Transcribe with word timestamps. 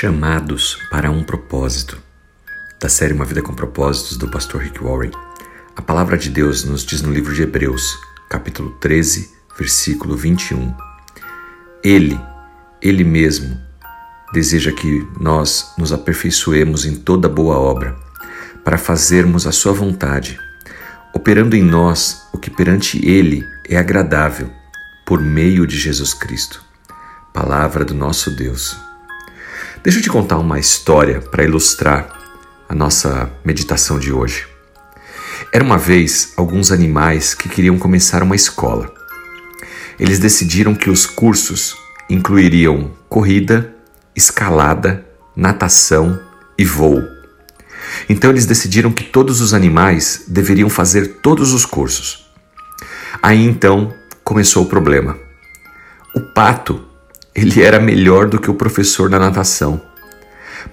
Chamados 0.00 0.78
para 0.90 1.10
um 1.10 1.22
propósito. 1.22 2.00
Da 2.80 2.88
série 2.88 3.12
Uma 3.12 3.26
Vida 3.26 3.42
com 3.42 3.52
Propósitos 3.52 4.16
do 4.16 4.30
pastor 4.30 4.62
Rick 4.62 4.82
Warren. 4.82 5.10
A 5.76 5.82
palavra 5.82 6.16
de 6.16 6.30
Deus 6.30 6.64
nos 6.64 6.86
diz 6.86 7.02
no 7.02 7.12
livro 7.12 7.34
de 7.34 7.42
Hebreus, 7.42 7.98
capítulo 8.26 8.70
13, 8.80 9.30
versículo 9.58 10.16
21. 10.16 10.74
Ele, 11.84 12.18
ele 12.80 13.04
mesmo, 13.04 13.60
deseja 14.32 14.72
que 14.72 15.06
nós 15.20 15.74
nos 15.76 15.92
aperfeiçoemos 15.92 16.86
em 16.86 16.96
toda 16.96 17.28
boa 17.28 17.58
obra, 17.58 17.94
para 18.64 18.78
fazermos 18.78 19.46
a 19.46 19.52
sua 19.52 19.74
vontade, 19.74 20.40
operando 21.12 21.54
em 21.54 21.62
nós 21.62 22.26
o 22.32 22.38
que 22.38 22.50
perante 22.50 23.06
ele 23.06 23.46
é 23.68 23.76
agradável, 23.76 24.50
por 25.04 25.20
meio 25.20 25.66
de 25.66 25.76
Jesus 25.76 26.14
Cristo. 26.14 26.64
Palavra 27.34 27.84
do 27.84 27.92
nosso 27.92 28.34
Deus. 28.34 28.88
Deixa 29.82 29.98
eu 29.98 30.02
te 30.02 30.10
contar 30.10 30.36
uma 30.36 30.58
história 30.58 31.22
para 31.22 31.42
ilustrar 31.42 32.06
a 32.68 32.74
nossa 32.74 33.30
meditação 33.42 33.98
de 33.98 34.12
hoje. 34.12 34.46
Era 35.50 35.64
uma 35.64 35.78
vez 35.78 36.34
alguns 36.36 36.70
animais 36.70 37.32
que 37.32 37.48
queriam 37.48 37.78
começar 37.78 38.22
uma 38.22 38.36
escola. 38.36 38.92
Eles 39.98 40.18
decidiram 40.18 40.74
que 40.74 40.90
os 40.90 41.06
cursos 41.06 41.78
incluiriam 42.10 42.90
corrida, 43.08 43.74
escalada, 44.14 45.06
natação 45.34 46.20
e 46.58 46.64
voo. 46.64 47.02
Então 48.06 48.28
eles 48.28 48.44
decidiram 48.44 48.92
que 48.92 49.04
todos 49.04 49.40
os 49.40 49.54
animais 49.54 50.24
deveriam 50.28 50.68
fazer 50.68 51.20
todos 51.22 51.54
os 51.54 51.64
cursos. 51.64 52.30
Aí 53.22 53.42
então 53.46 53.94
começou 54.22 54.64
o 54.64 54.68
problema. 54.68 55.18
O 56.14 56.20
pato 56.20 56.89
ele 57.40 57.62
era 57.62 57.80
melhor 57.80 58.28
do 58.28 58.38
que 58.38 58.50
o 58.50 58.54
professor 58.54 59.08
na 59.08 59.18
natação, 59.18 59.80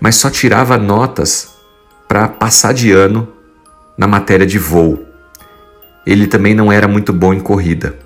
mas 0.02 0.16
só 0.16 0.30
tirava 0.30 0.78
notas 0.78 1.56
para 2.08 2.28
passar 2.28 2.74
de 2.74 2.92
ano 2.92 3.28
na 3.98 4.06
matéria 4.06 4.46
de 4.46 4.60
voo. 4.60 5.06
Ele 6.06 6.28
também 6.28 6.54
não 6.54 6.72
era 6.72 6.88
muito 6.88 7.14
bom 7.14 7.34
em 7.34 7.40
corrida. 7.40 7.98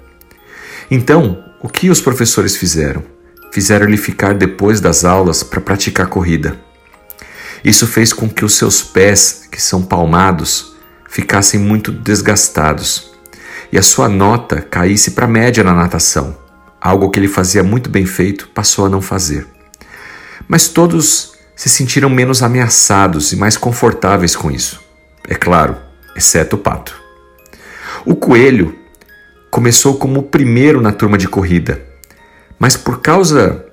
Então, 0.89 1.43
o 1.59 1.67
que 1.67 1.89
os 1.89 2.01
professores 2.01 2.55
fizeram? 2.55 3.03
Fizeram 3.51 3.87
ele 3.87 3.97
ficar 3.97 4.33
depois 4.33 4.79
das 4.79 5.03
aulas 5.03 5.43
para 5.43 5.59
praticar 5.59 6.07
corrida. 6.07 6.55
Isso 7.63 7.85
fez 7.85 8.13
com 8.13 8.29
que 8.29 8.45
os 8.45 8.55
seus 8.55 8.81
pés, 8.81 9.47
que 9.51 9.61
são 9.61 9.81
palmados, 9.81 10.75
ficassem 11.09 11.59
muito 11.59 11.91
desgastados 11.91 13.11
e 13.71 13.77
a 13.77 13.81
sua 13.81 14.07
nota 14.07 14.61
caísse 14.61 15.11
para 15.11 15.25
a 15.25 15.29
média 15.29 15.63
na 15.63 15.73
natação 15.73 16.41
algo 16.81 17.11
que 17.11 17.19
ele 17.19 17.27
fazia 17.27 17.63
muito 17.63 17.89
bem 17.89 18.05
feito, 18.05 18.49
passou 18.49 18.87
a 18.87 18.89
não 18.89 19.01
fazer. 19.01 19.45
Mas 20.47 20.67
todos 20.67 21.33
se 21.55 21.69
sentiram 21.69 22.09
menos 22.09 22.41
ameaçados 22.41 23.31
e 23.31 23.35
mais 23.35 23.55
confortáveis 23.55 24.35
com 24.35 24.49
isso. 24.49 24.81
É 25.27 25.35
claro, 25.35 25.77
exceto 26.15 26.55
o 26.55 26.59
pato. 26.59 26.99
O 28.03 28.15
coelho 28.15 28.75
começou 29.51 29.97
como 29.97 30.21
o 30.21 30.23
primeiro 30.23 30.81
na 30.81 30.91
turma 30.91 31.19
de 31.19 31.27
corrida, 31.27 31.79
mas 32.57 32.75
por 32.75 32.99
causa 32.99 33.63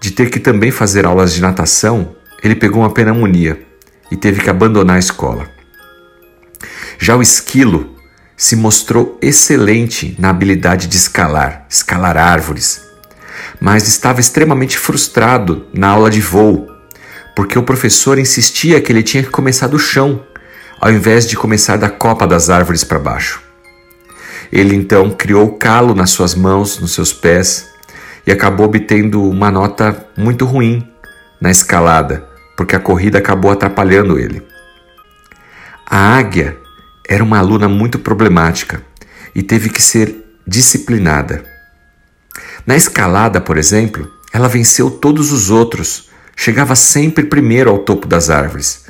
de 0.00 0.10
ter 0.10 0.30
que 0.30 0.40
também 0.40 0.72
fazer 0.72 1.06
aulas 1.06 1.32
de 1.32 1.40
natação, 1.40 2.16
ele 2.42 2.56
pegou 2.56 2.82
uma 2.82 2.90
pneumonia 2.90 3.60
e 4.10 4.16
teve 4.16 4.40
que 4.40 4.50
abandonar 4.50 4.96
a 4.96 5.00
escola. 5.00 5.48
Já 6.98 7.16
o 7.16 7.22
esquilo 7.22 7.97
se 8.38 8.54
mostrou 8.54 9.18
excelente 9.20 10.14
na 10.16 10.30
habilidade 10.30 10.86
de 10.86 10.96
escalar, 10.96 11.66
escalar 11.68 12.16
árvores, 12.16 12.80
mas 13.60 13.88
estava 13.88 14.20
extremamente 14.20 14.78
frustrado 14.78 15.66
na 15.74 15.88
aula 15.88 16.08
de 16.08 16.20
voo, 16.20 16.68
porque 17.34 17.58
o 17.58 17.64
professor 17.64 18.16
insistia 18.16 18.80
que 18.80 18.92
ele 18.92 19.02
tinha 19.02 19.24
que 19.24 19.30
começar 19.30 19.66
do 19.66 19.76
chão, 19.76 20.22
ao 20.80 20.92
invés 20.92 21.26
de 21.26 21.36
começar 21.36 21.76
da 21.76 21.90
copa 21.90 22.28
das 22.28 22.48
árvores 22.48 22.84
para 22.84 23.00
baixo. 23.00 23.42
Ele 24.52 24.76
então 24.76 25.10
criou 25.10 25.56
calo 25.56 25.92
nas 25.92 26.10
suas 26.10 26.36
mãos, 26.36 26.78
nos 26.78 26.94
seus 26.94 27.12
pés, 27.12 27.66
e 28.24 28.30
acabou 28.30 28.66
obtendo 28.66 29.28
uma 29.28 29.50
nota 29.50 30.06
muito 30.16 30.44
ruim 30.44 30.88
na 31.40 31.50
escalada, 31.50 32.24
porque 32.56 32.76
a 32.76 32.80
corrida 32.80 33.18
acabou 33.18 33.50
atrapalhando 33.50 34.16
ele. 34.16 34.46
A 35.84 36.16
águia 36.16 36.56
era 37.08 37.24
uma 37.24 37.38
aluna 37.38 37.68
muito 37.68 37.98
problemática 37.98 38.82
e 39.34 39.42
teve 39.42 39.70
que 39.70 39.80
ser 39.80 40.14
disciplinada. 40.46 41.42
Na 42.66 42.76
escalada, 42.76 43.40
por 43.40 43.56
exemplo, 43.56 44.12
ela 44.32 44.46
venceu 44.46 44.90
todos 44.90 45.32
os 45.32 45.48
outros, 45.48 46.10
chegava 46.36 46.76
sempre 46.76 47.24
primeiro 47.24 47.70
ao 47.70 47.78
topo 47.78 48.06
das 48.06 48.28
árvores, 48.28 48.84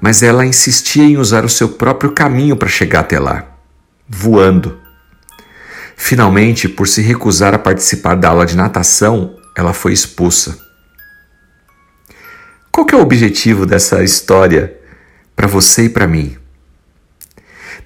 mas 0.00 0.22
ela 0.22 0.46
insistia 0.46 1.04
em 1.04 1.16
usar 1.16 1.44
o 1.44 1.48
seu 1.48 1.70
próprio 1.70 2.12
caminho 2.12 2.56
para 2.56 2.68
chegar 2.68 3.00
até 3.00 3.18
lá, 3.18 3.44
voando. 4.08 4.78
Finalmente, 5.96 6.68
por 6.68 6.86
se 6.86 7.02
recusar 7.02 7.52
a 7.52 7.58
participar 7.58 8.14
da 8.14 8.28
aula 8.28 8.46
de 8.46 8.56
natação, 8.56 9.36
ela 9.56 9.72
foi 9.72 9.92
expulsa. 9.92 10.58
Qual 12.70 12.86
é 12.92 12.96
o 12.96 13.00
objetivo 13.00 13.64
dessa 13.64 14.04
história 14.04 14.76
para 15.34 15.46
você 15.46 15.84
e 15.84 15.88
para 15.88 16.06
mim? 16.06 16.36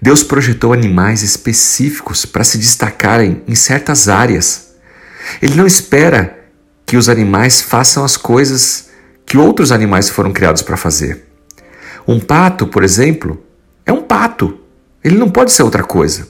Deus 0.03 0.23
projetou 0.23 0.73
animais 0.73 1.23
específicos 1.23 2.25
para 2.25 2.45
se 2.45 2.57
destacarem 2.57 3.43
em 3.47 3.55
certas 3.55 4.09
áreas. 4.09 4.75
Ele 5.43 5.55
não 5.55 5.67
espera 5.67 6.39
que 6.87 6.97
os 6.97 7.09
animais 7.09 7.61
façam 7.61 8.05
as 8.05 8.17
coisas 8.17 8.89
que 9.27 9.37
outros 9.37 9.71
animais 9.71 10.09
foram 10.09 10.33
criados 10.33 10.63
para 10.63 10.77
fazer. 10.77 11.27
Um 12.09 12.19
pato, 12.19 12.67
por 12.67 12.83
exemplo, 12.83 13.45
é 13.85 13.93
um 13.93 14.03
pato. 14.03 14.59
Ele 15.05 15.17
não 15.17 15.31
pode 15.31 15.53
ser 15.53 15.63
outra 15.63 15.85
coisa. 15.85 16.29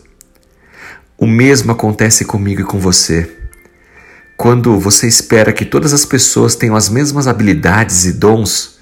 O 1.16 1.26
mesmo 1.26 1.70
acontece 1.70 2.24
comigo 2.24 2.60
e 2.62 2.64
com 2.64 2.78
você. 2.78 3.36
Quando 4.36 4.78
você 4.80 5.06
espera 5.06 5.52
que 5.52 5.64
todas 5.64 5.92
as 5.92 6.04
pessoas 6.04 6.54
tenham 6.54 6.74
as 6.74 6.88
mesmas 6.88 7.28
habilidades 7.28 8.04
e 8.06 8.12
dons, 8.12 8.78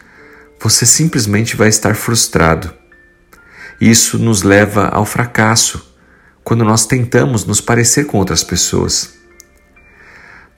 você 0.60 0.86
simplesmente 0.86 1.56
vai 1.56 1.68
estar 1.68 1.94
frustrado. 1.94 2.77
Isso 3.80 4.18
nos 4.18 4.42
leva 4.42 4.88
ao 4.88 5.04
fracasso 5.04 5.94
quando 6.42 6.64
nós 6.64 6.86
tentamos 6.86 7.44
nos 7.44 7.60
parecer 7.60 8.06
com 8.06 8.18
outras 8.18 8.42
pessoas. 8.42 9.14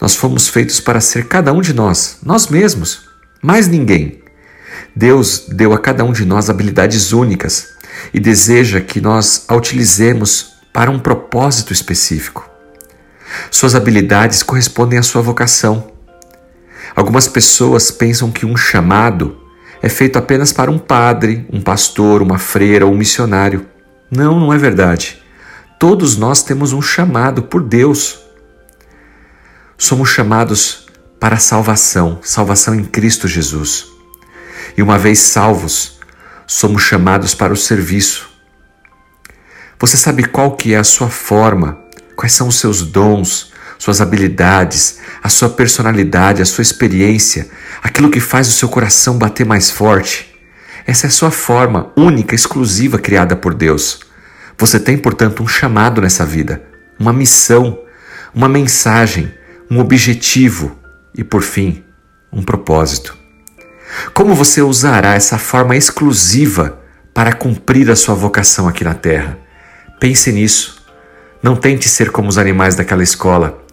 Nós 0.00 0.14
fomos 0.14 0.48
feitos 0.48 0.80
para 0.80 1.00
ser 1.00 1.26
cada 1.26 1.52
um 1.52 1.60
de 1.60 1.74
nós, 1.74 2.18
nós 2.22 2.48
mesmos, 2.48 3.08
mais 3.42 3.68
ninguém. 3.68 4.22
Deus 4.96 5.46
deu 5.48 5.72
a 5.72 5.78
cada 5.78 6.04
um 6.04 6.12
de 6.12 6.24
nós 6.24 6.48
habilidades 6.48 7.12
únicas 7.12 7.68
e 8.14 8.18
deseja 8.18 8.80
que 8.80 9.00
nós 9.00 9.44
a 9.48 9.54
utilizemos 9.54 10.54
para 10.72 10.90
um 10.90 10.98
propósito 10.98 11.72
específico. 11.72 12.48
Suas 13.50 13.74
habilidades 13.74 14.42
correspondem 14.42 14.98
à 14.98 15.02
sua 15.02 15.22
vocação. 15.22 15.92
Algumas 16.96 17.28
pessoas 17.28 17.90
pensam 17.90 18.30
que 18.30 18.46
um 18.46 18.56
chamado 18.56 19.39
é 19.82 19.88
feito 19.88 20.18
apenas 20.18 20.52
para 20.52 20.70
um 20.70 20.78
padre, 20.78 21.46
um 21.52 21.60
pastor, 21.60 22.22
uma 22.22 22.38
freira 22.38 22.86
ou 22.86 22.92
um 22.92 22.96
missionário. 22.96 23.66
Não, 24.10 24.38
não 24.38 24.52
é 24.52 24.58
verdade. 24.58 25.22
Todos 25.78 26.16
nós 26.16 26.42
temos 26.42 26.72
um 26.72 26.82
chamado 26.82 27.42
por 27.42 27.62
Deus. 27.62 28.18
Somos 29.78 30.10
chamados 30.10 30.86
para 31.18 31.36
a 31.36 31.38
salvação, 31.38 32.18
salvação 32.22 32.74
em 32.74 32.84
Cristo 32.84 33.26
Jesus. 33.26 33.86
E 34.76 34.82
uma 34.82 34.98
vez 34.98 35.18
salvos, 35.20 35.98
somos 36.46 36.82
chamados 36.82 37.34
para 37.34 37.52
o 37.52 37.56
serviço. 37.56 38.28
Você 39.78 39.96
sabe 39.96 40.24
qual 40.24 40.56
que 40.56 40.74
é 40.74 40.76
a 40.76 40.84
sua 40.84 41.08
forma, 41.08 41.78
quais 42.14 42.34
são 42.34 42.48
os 42.48 42.56
seus 42.56 42.82
dons, 42.82 43.49
suas 43.80 44.02
habilidades, 44.02 44.98
a 45.22 45.30
sua 45.30 45.48
personalidade, 45.48 46.42
a 46.42 46.44
sua 46.44 46.60
experiência, 46.60 47.48
aquilo 47.82 48.10
que 48.10 48.20
faz 48.20 48.46
o 48.46 48.52
seu 48.52 48.68
coração 48.68 49.16
bater 49.16 49.46
mais 49.46 49.70
forte. 49.70 50.38
Essa 50.86 51.06
é 51.06 51.08
a 51.08 51.10
sua 51.10 51.30
forma 51.30 51.90
única, 51.96 52.34
exclusiva 52.34 52.98
criada 52.98 53.34
por 53.34 53.54
Deus. 53.54 54.00
Você 54.58 54.78
tem, 54.78 54.98
portanto, 54.98 55.42
um 55.42 55.48
chamado 55.48 56.02
nessa 56.02 56.26
vida, 56.26 56.62
uma 56.98 57.10
missão, 57.10 57.80
uma 58.34 58.50
mensagem, 58.50 59.32
um 59.70 59.78
objetivo 59.78 60.78
e, 61.14 61.24
por 61.24 61.40
fim, 61.40 61.82
um 62.30 62.42
propósito. 62.42 63.16
Como 64.12 64.34
você 64.34 64.60
usará 64.60 65.14
essa 65.14 65.38
forma 65.38 65.74
exclusiva 65.74 66.78
para 67.14 67.32
cumprir 67.32 67.90
a 67.90 67.96
sua 67.96 68.14
vocação 68.14 68.68
aqui 68.68 68.84
na 68.84 68.92
Terra? 68.92 69.38
Pense 69.98 70.30
nisso. 70.30 70.84
Não 71.42 71.56
tente 71.56 71.88
ser 71.88 72.10
como 72.10 72.28
os 72.28 72.36
animais 72.36 72.74
daquela 72.74 73.02
escola, 73.02 73.64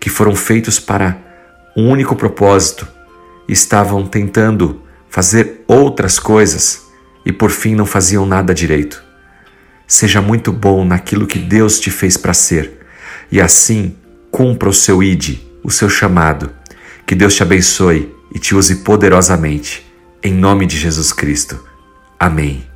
que 0.00 0.08
foram 0.08 0.34
feitos 0.34 0.80
para 0.80 1.18
um 1.76 1.90
único 1.90 2.16
propósito 2.16 2.88
estavam 3.46 4.06
tentando 4.06 4.82
fazer 5.08 5.62
outras 5.68 6.18
coisas 6.18 6.86
e 7.24 7.32
por 7.32 7.50
fim 7.50 7.74
não 7.74 7.84
faziam 7.84 8.24
nada 8.24 8.54
direito. 8.54 9.02
Seja 9.86 10.22
muito 10.22 10.52
bom 10.52 10.84
naquilo 10.84 11.26
que 11.26 11.38
Deus 11.38 11.78
te 11.78 11.90
fez 11.90 12.16
para 12.16 12.32
ser 12.32 12.80
e 13.30 13.40
assim 13.40 13.96
cumpra 14.30 14.68
o 14.68 14.74
seu 14.74 15.02
ide, 15.02 15.46
o 15.62 15.70
seu 15.70 15.90
chamado. 15.90 16.50
Que 17.04 17.14
Deus 17.14 17.34
te 17.34 17.42
abençoe 17.42 18.14
e 18.34 18.38
te 18.38 18.54
use 18.54 18.76
poderosamente. 18.76 19.86
Em 20.22 20.32
nome 20.32 20.66
de 20.66 20.76
Jesus 20.76 21.12
Cristo. 21.12 21.64
Amém. 22.18 22.69